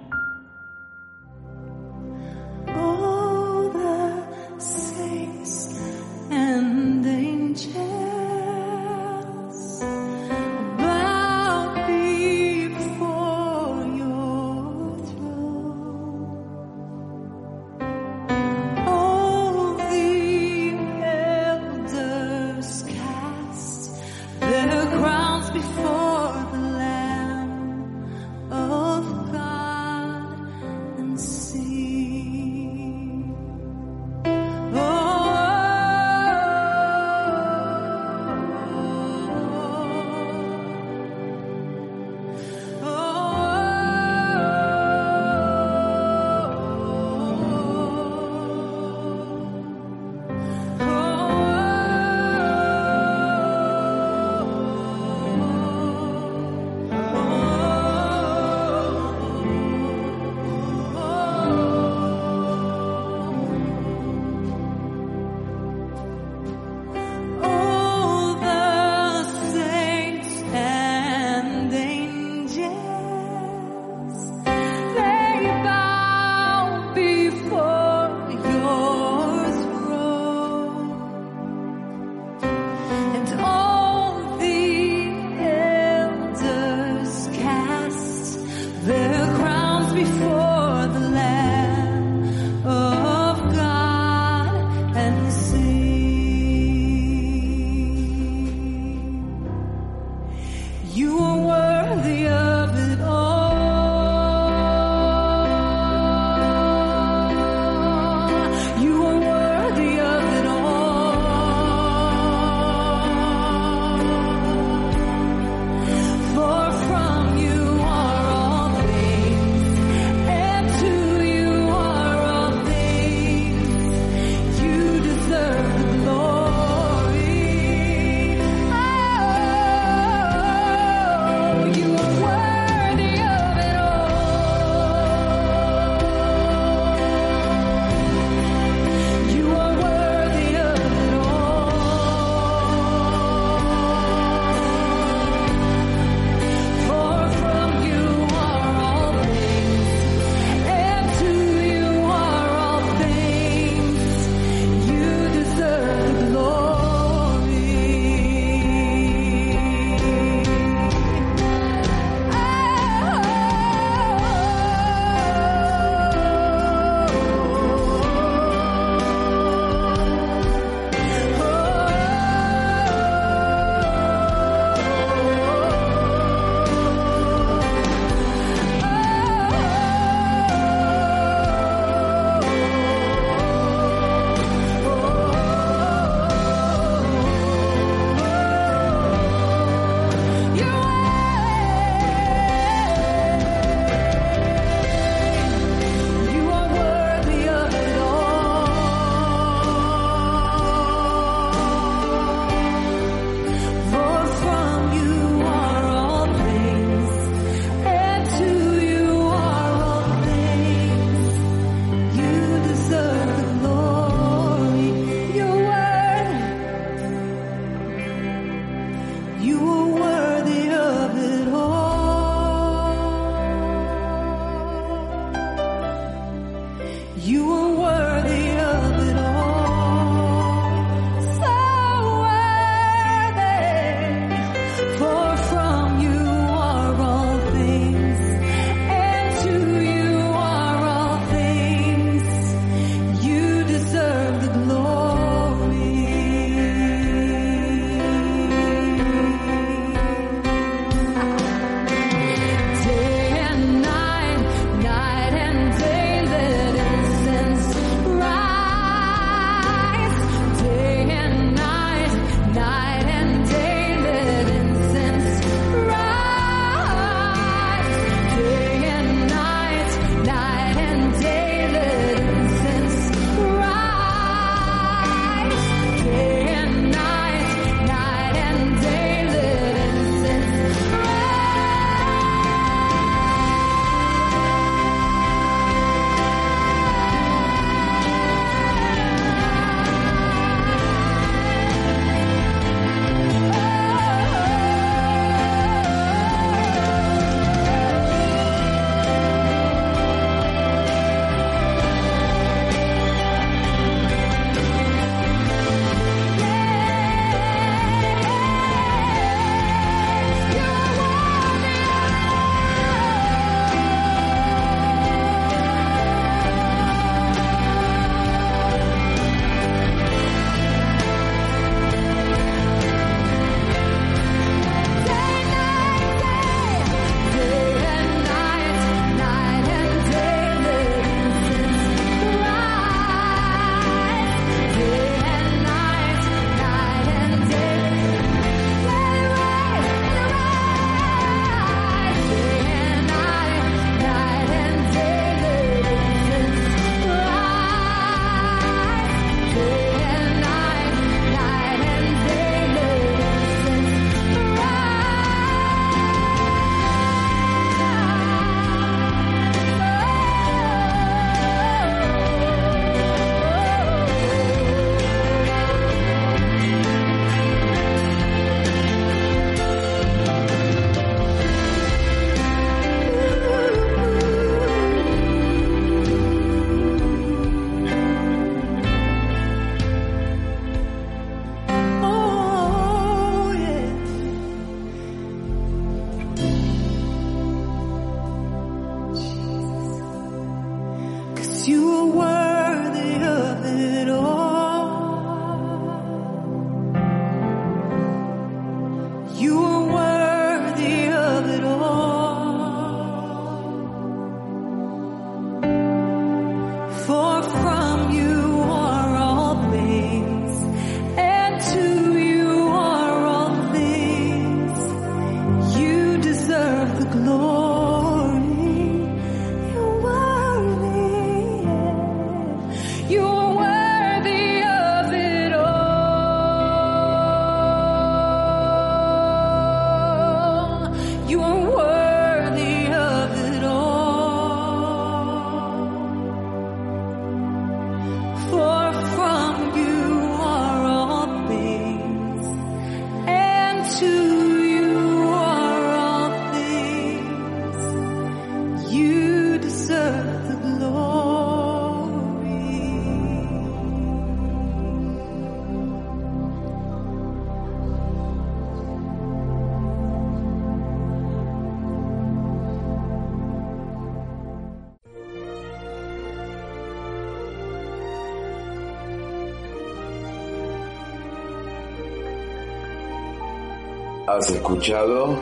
Has 474.28 474.50
escuchado 474.50 475.42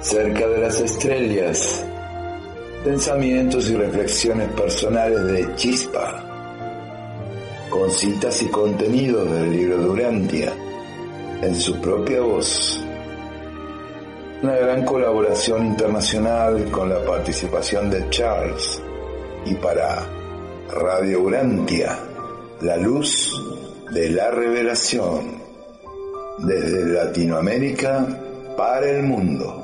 Cerca 0.00 0.48
de 0.48 0.58
las 0.58 0.80
Estrellas, 0.80 1.84
pensamientos 2.82 3.68
y 3.68 3.76
reflexiones 3.76 4.50
personales 4.52 5.22
de 5.26 5.54
Chispa, 5.56 6.24
con 7.68 7.90
citas 7.90 8.40
y 8.40 8.46
contenidos 8.46 9.30
del 9.30 9.50
libro 9.50 9.76
Durantia, 9.82 10.50
en 11.42 11.54
su 11.54 11.78
propia 11.78 12.22
voz. 12.22 12.80
Una 14.42 14.56
gran 14.56 14.86
colaboración 14.86 15.66
internacional 15.66 16.70
con 16.70 16.88
la 16.88 17.04
participación 17.04 17.90
de 17.90 18.08
Charles 18.08 18.80
y 19.44 19.52
para 19.56 20.06
Radio 20.70 21.20
Urantia, 21.20 21.98
la 22.62 22.78
luz 22.78 23.30
de 23.90 24.08
la 24.08 24.30
revelación 24.30 25.43
desde 26.38 26.86
Latinoamérica 26.86 28.06
para 28.56 28.90
el 28.90 29.02
mundo. 29.02 29.63